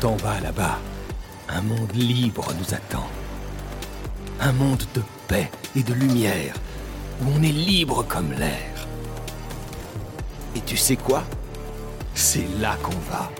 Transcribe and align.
Tout 0.00 0.06
en 0.06 0.16
bas 0.16 0.40
là-bas, 0.40 0.78
un 1.50 1.60
monde 1.60 1.92
libre 1.94 2.46
nous 2.58 2.74
attend. 2.74 3.06
Un 4.40 4.52
monde 4.52 4.82
de 4.94 5.02
paix 5.28 5.50
et 5.76 5.82
de 5.82 5.92
lumière, 5.92 6.54
où 7.20 7.26
on 7.36 7.42
est 7.42 7.52
libre 7.52 8.02
comme 8.08 8.32
l'air. 8.32 8.86
Et 10.56 10.60
tu 10.60 10.78
sais 10.78 10.96
quoi? 10.96 11.22
C'est 12.14 12.48
là 12.60 12.78
qu'on 12.82 12.98
va. 13.12 13.30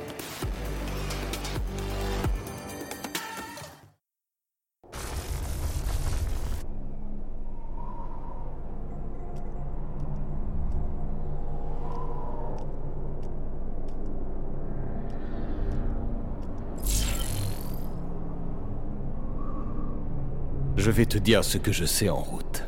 Je 20.91 20.97
vais 20.97 21.07
te 21.07 21.19
dire 21.19 21.45
ce 21.45 21.57
que 21.57 21.71
je 21.71 21.85
sais 21.85 22.09
en 22.09 22.17
route. 22.17 22.65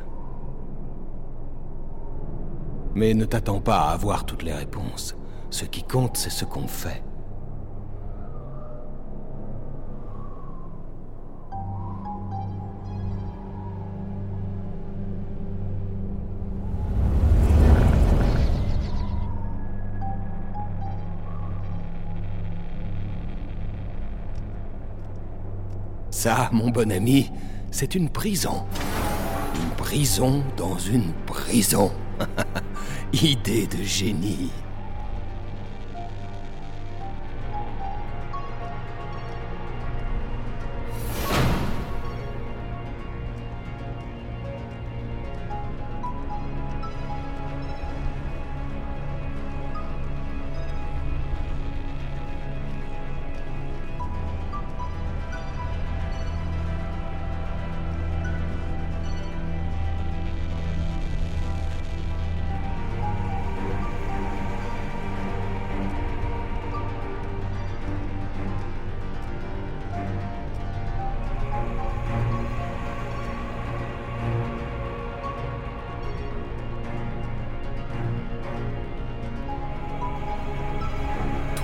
Mais 2.95 3.15
ne 3.15 3.25
t'attends 3.25 3.61
pas 3.61 3.81
à 3.81 3.93
avoir 3.95 4.27
toutes 4.27 4.45
les 4.45 4.53
réponses. 4.53 5.17
Ce 5.51 5.65
qui 5.65 5.83
compte, 5.83 6.17
c'est 6.17 6.31
ce 6.31 6.45
qu'on 6.45 6.69
fait. 6.69 7.03
Ça, 26.11 26.51
mon 26.53 26.71
bon 26.71 26.93
ami, 26.93 27.33
c'est 27.73 27.95
une 27.97 28.11
prison. 28.11 28.65
Une 29.57 29.71
prison 29.77 30.45
dans 30.57 30.79
une 30.79 31.13
prison. 31.27 31.91
Idée 33.13 33.67
de 33.67 33.83
génie. 33.83 34.51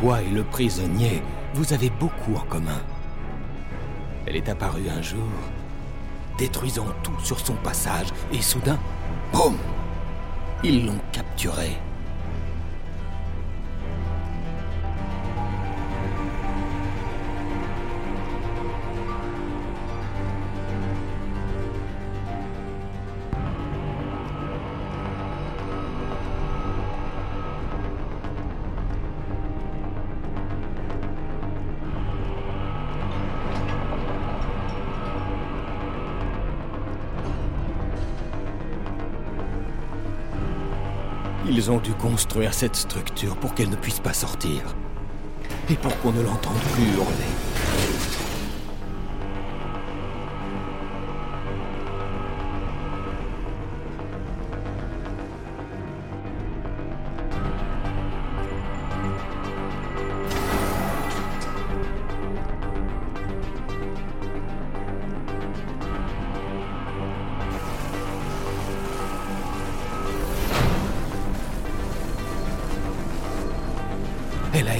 Toi 0.08 0.22
et 0.22 0.30
le 0.30 0.42
prisonnier, 0.42 1.22
vous 1.52 1.74
avez 1.74 1.90
beaucoup 1.90 2.34
en 2.34 2.46
commun. 2.46 2.80
Elle 4.24 4.36
est 4.36 4.48
apparue 4.48 4.88
un 4.88 5.02
jour, 5.02 5.28
détruisant 6.38 6.86
tout 7.02 7.20
sur 7.22 7.38
son 7.38 7.52
passage, 7.56 8.06
et 8.32 8.40
soudain, 8.40 8.78
boum 9.34 9.54
Ils 10.64 10.86
l'ont 10.86 11.00
capturé. 11.12 11.76
Construire 41.98 42.54
cette 42.54 42.76
structure 42.76 43.36
pour 43.36 43.54
qu'elle 43.54 43.70
ne 43.70 43.76
puisse 43.76 44.00
pas 44.00 44.14
sortir. 44.14 44.62
Et 45.68 45.74
pour 45.74 45.96
qu'on 46.00 46.12
ne 46.12 46.22
l'entende 46.22 46.58
plus 46.74 46.84
hurler? 46.84 47.57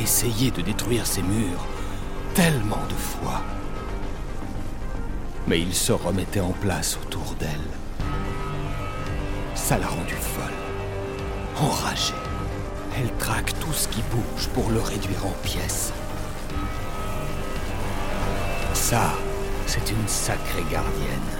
Essayé 0.09 0.51
de 0.51 0.63
détruire 0.63 1.07
ces 1.07 1.21
murs 1.21 1.67
tellement 2.35 2.83
de 2.89 2.95
fois. 2.95 3.43
Mais 5.47 5.61
ils 5.61 5.75
se 5.75 5.93
remettaient 5.93 6.41
en 6.41 6.53
place 6.53 6.99
autour 7.03 7.35
d'elle. 7.39 7.71
Ça 9.55 9.77
l'a 9.77 9.87
rendue 9.87 10.15
folle, 10.15 10.61
enragée. 11.61 12.15
Elle 12.97 13.13
traque 13.19 13.53
tout 13.61 13.75
ce 13.75 13.87
qui 13.87 14.03
bouge 14.11 14.49
pour 14.55 14.71
le 14.71 14.81
réduire 14.81 15.27
en 15.27 15.37
pièces. 15.47 15.93
Ça, 18.73 19.13
c'est 19.67 19.91
une 19.91 20.09
sacrée 20.09 20.65
gardienne. 20.73 21.31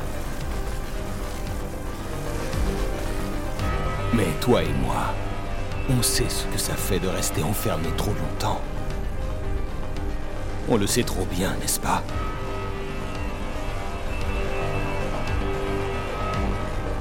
Mais 4.13 4.29
toi 4.43 4.63
et 4.63 4.75
moi, 4.85 5.15
on 5.91 6.03
sait 6.03 6.29
ce 6.29 6.45
que 6.47 6.59
ça 6.59 6.75
fait 6.75 6.99
de 6.99 7.09
rester 7.09 7.43
enfermé 7.43 7.89
trop 7.97 8.13
longtemps. 8.13 8.61
On 10.69 10.77
le 10.77 10.87
sait 10.87 11.03
trop 11.03 11.25
bien, 11.25 11.55
n'est-ce 11.61 11.81
pas? 11.81 12.03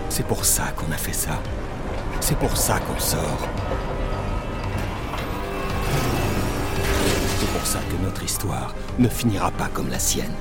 C'est 0.09 0.25
pour 0.25 0.45
ça 0.45 0.71
qu'on 0.75 0.91
a 0.91 0.97
fait 0.97 1.13
ça. 1.13 1.39
C'est 2.21 2.37
pour 2.37 2.55
ça 2.55 2.79
qu'on 2.79 2.99
sort. 2.99 3.49
C'est 7.39 7.51
pour 7.51 7.67
ça 7.67 7.79
que 7.79 8.03
notre 8.03 8.23
histoire 8.23 8.73
ne 8.97 9.09
finira 9.09 9.51
pas 9.51 9.67
comme 9.73 9.89
la 9.89 9.99
sienne. 9.99 10.33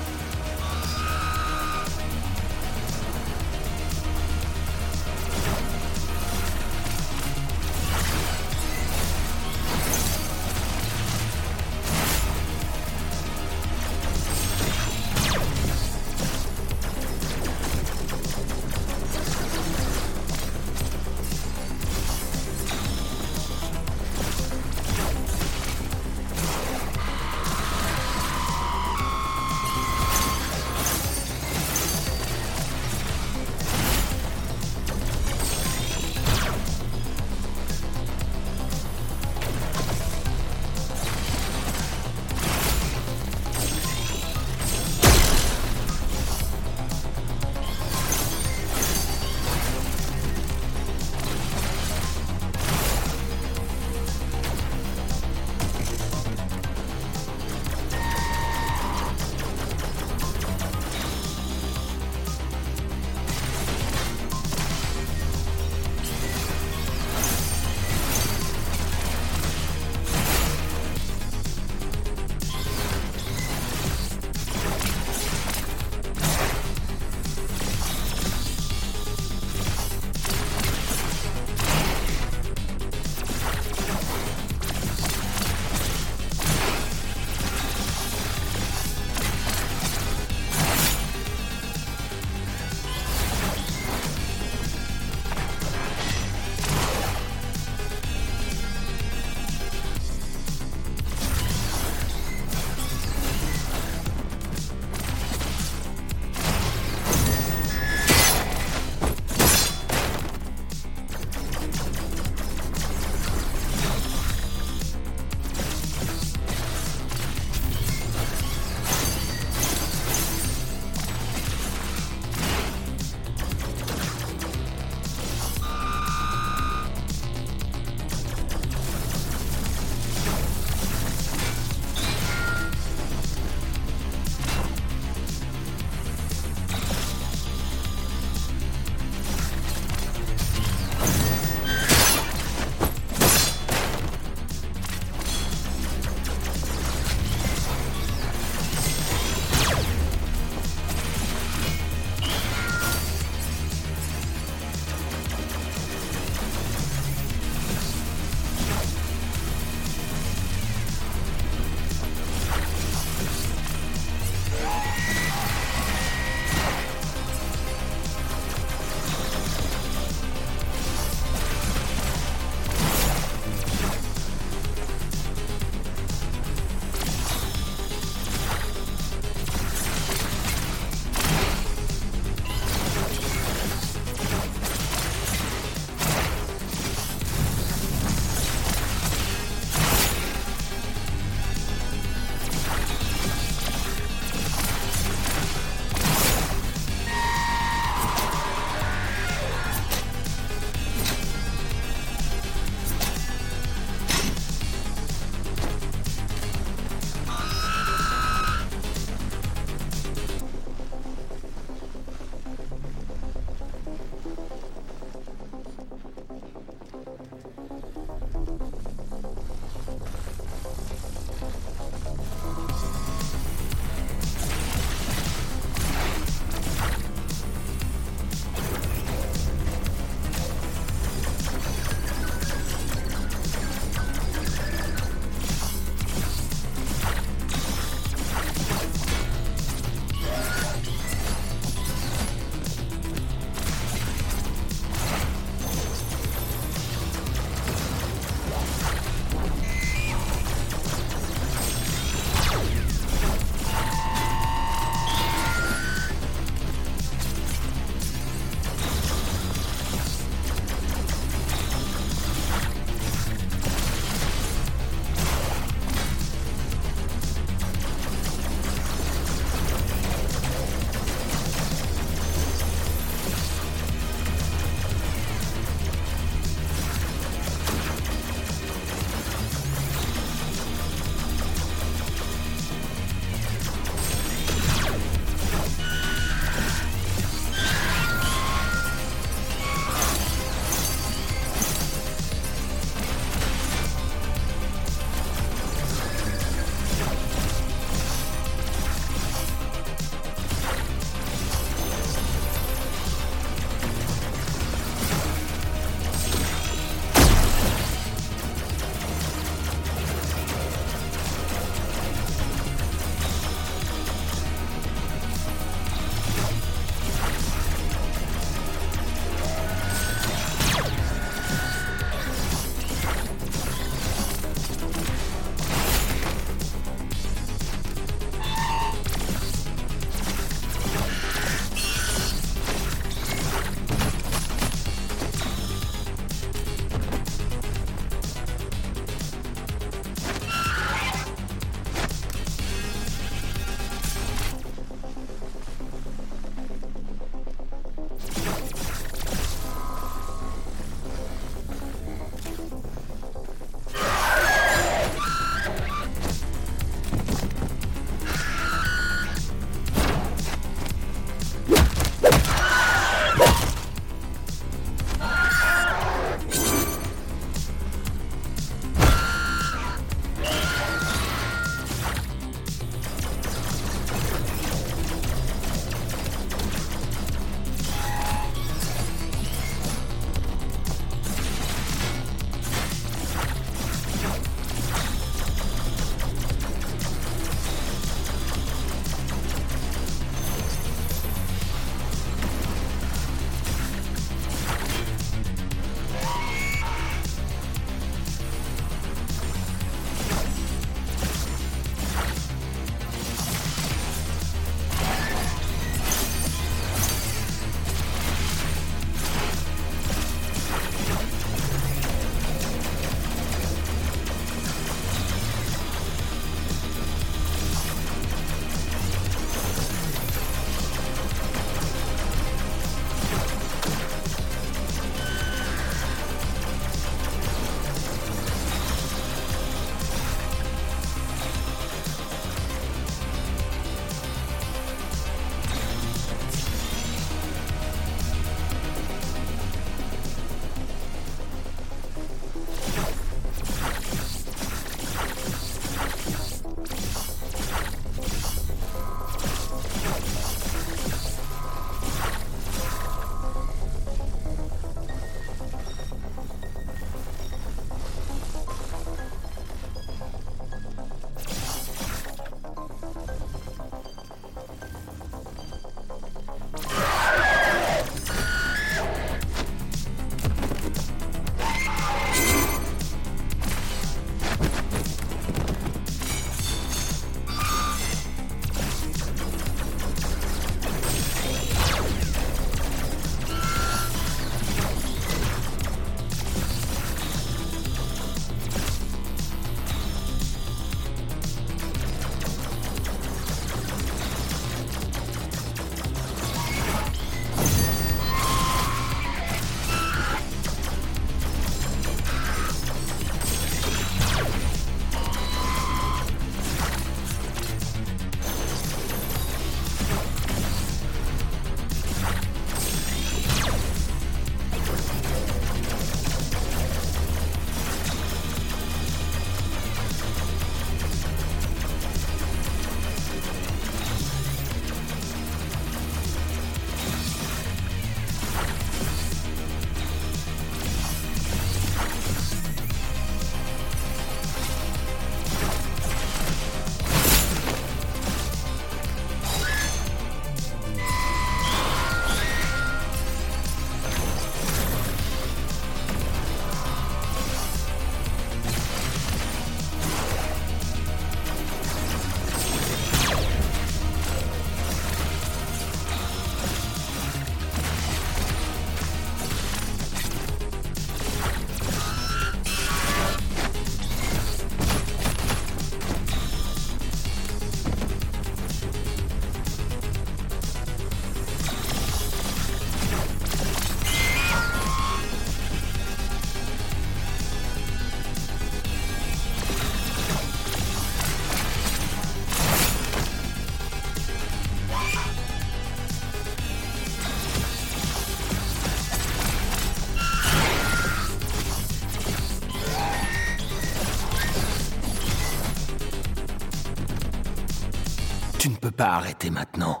Peux 598.86 598.92
pas 598.92 599.14
arrêter 599.14 599.50
maintenant. 599.50 600.00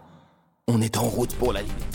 On 0.68 0.80
est 0.80 0.96
en 0.96 1.08
route 1.08 1.34
pour 1.34 1.52
la 1.52 1.60
liberté. 1.60 1.85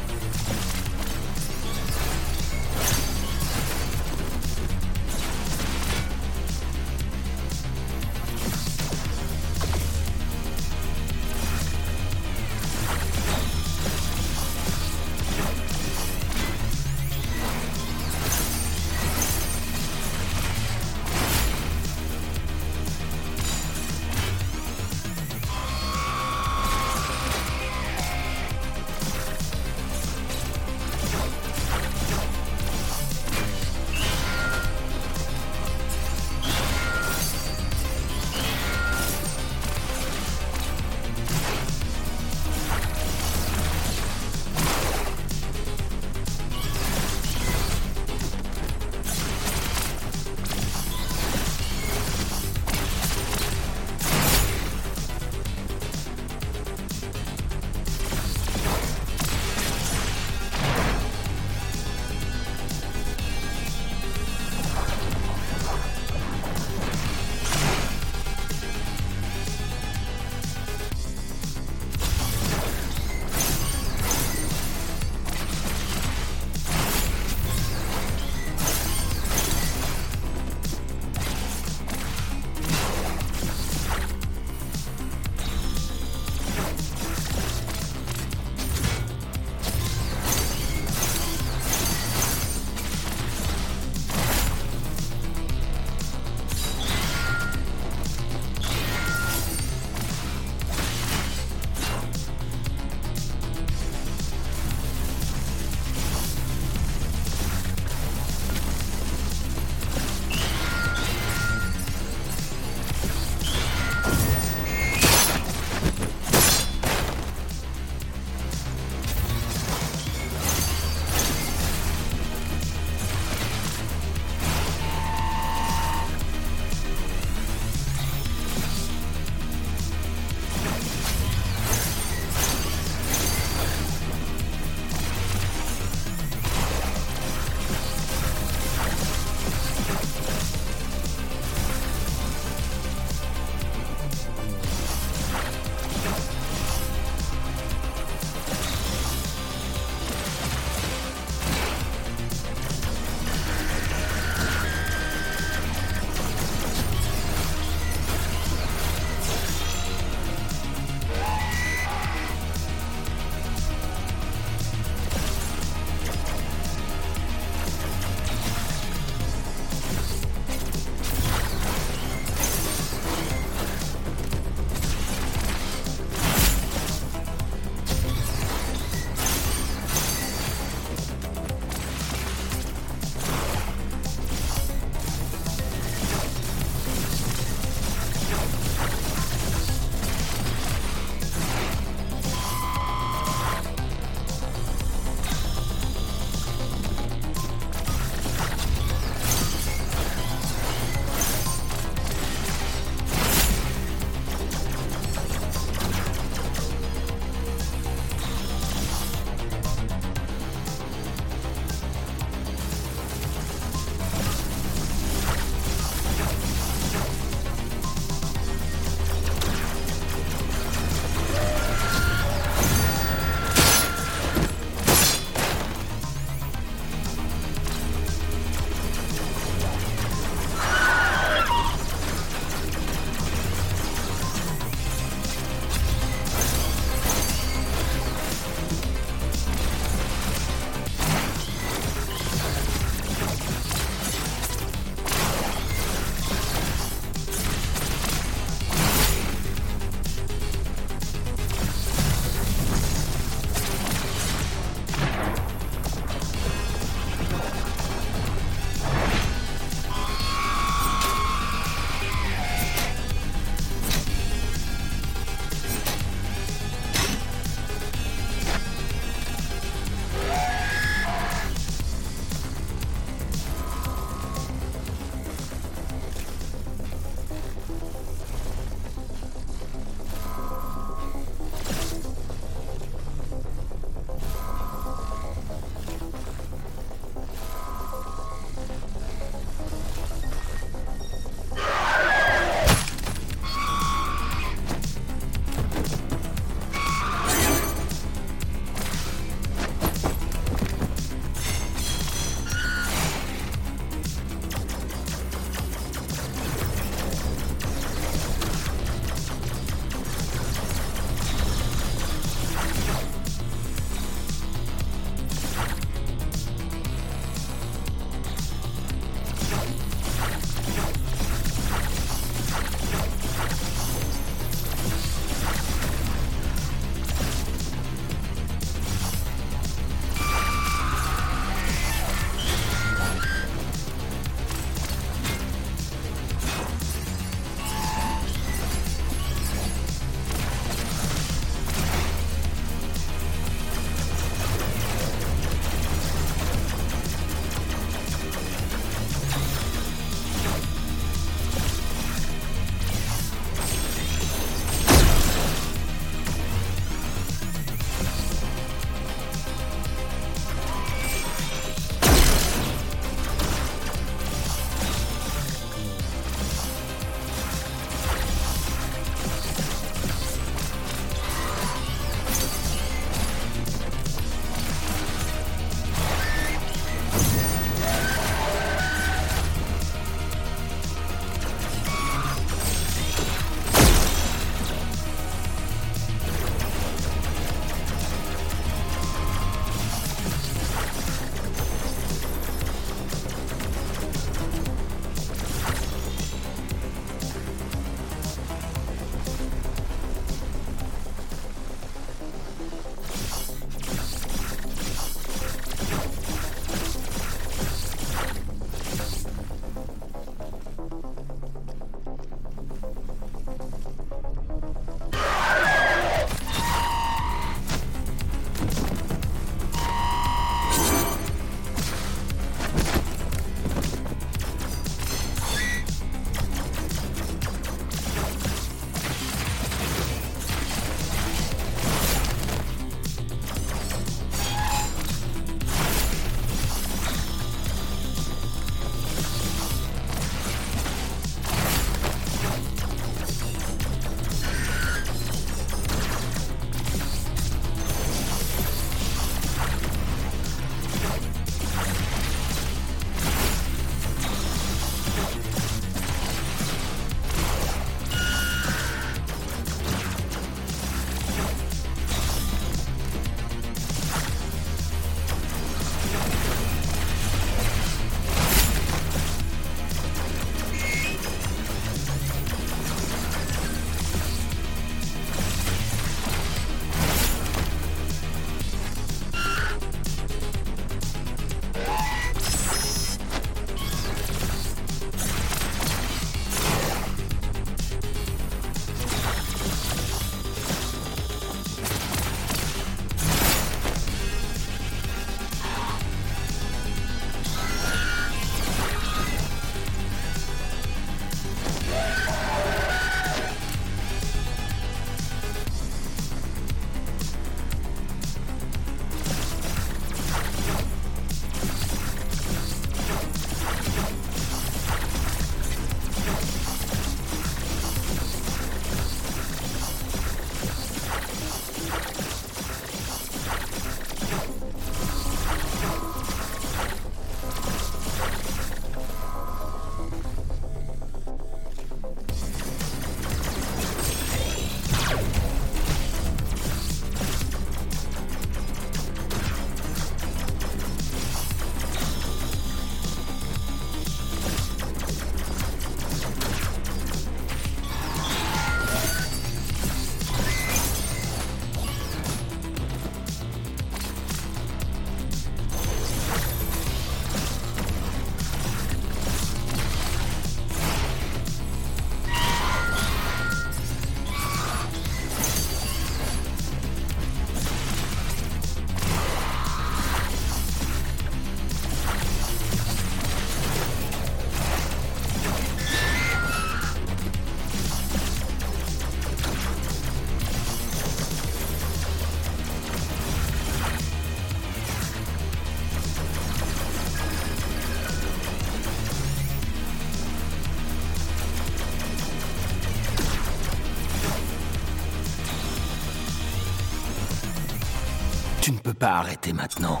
Peux 598.88 598.94
pas 598.94 599.18
arrêter 599.18 599.52
maintenant. 599.52 600.00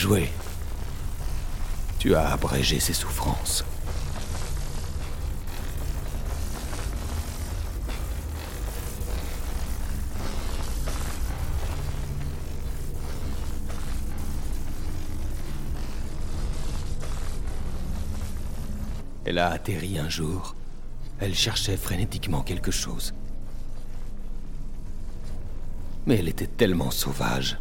Joué. 0.00 0.30
Tu 1.98 2.14
as 2.14 2.32
abrégé 2.32 2.80
ses 2.80 2.94
souffrances. 2.94 3.66
Elle 19.26 19.36
a 19.36 19.50
atterri 19.50 19.98
un 19.98 20.08
jour. 20.08 20.56
Elle 21.18 21.34
cherchait 21.34 21.76
frénétiquement 21.76 22.40
quelque 22.40 22.70
chose. 22.70 23.12
Mais 26.06 26.16
elle 26.16 26.28
était 26.28 26.46
tellement 26.46 26.90
sauvage. 26.90 27.58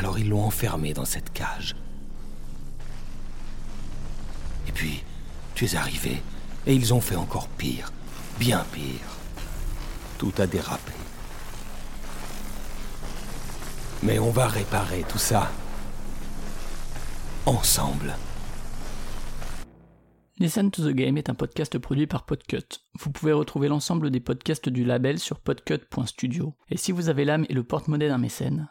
Alors 0.00 0.18
ils 0.18 0.30
l'ont 0.30 0.44
enfermée 0.44 0.94
dans 0.94 1.04
cette 1.04 1.30
cage. 1.30 1.76
Et 4.66 4.72
puis, 4.72 5.04
tu 5.54 5.66
es 5.66 5.76
arrivé, 5.76 6.22
et 6.66 6.74
ils 6.74 6.94
ont 6.94 7.02
fait 7.02 7.16
encore 7.16 7.48
pire, 7.48 7.92
bien 8.38 8.64
pire. 8.72 9.18
Tout 10.16 10.32
a 10.38 10.46
dérapé. 10.46 10.94
Mais 14.02 14.18
on 14.18 14.30
va 14.30 14.48
réparer 14.48 15.04
tout 15.06 15.18
ça. 15.18 15.50
Ensemble. 17.44 18.14
Listen 20.38 20.70
to 20.70 20.82
the 20.82 20.94
Game 20.94 21.18
est 21.18 21.28
un 21.28 21.34
podcast 21.34 21.76
produit 21.78 22.06
par 22.06 22.24
Podcut. 22.24 22.80
Vous 22.98 23.10
pouvez 23.10 23.34
retrouver 23.34 23.68
l'ensemble 23.68 24.10
des 24.10 24.20
podcasts 24.20 24.70
du 24.70 24.82
label 24.82 25.18
sur 25.18 25.40
podcut.studio. 25.40 26.54
Et 26.70 26.78
si 26.78 26.90
vous 26.90 27.10
avez 27.10 27.26
l'âme 27.26 27.44
et 27.50 27.52
le 27.52 27.64
porte-monnaie 27.64 28.08
d'un 28.08 28.16
mécène, 28.16 28.70